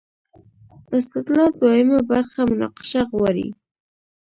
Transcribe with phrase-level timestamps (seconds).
[0.97, 3.47] استدلال دویمه برخه مناقشه غواړي.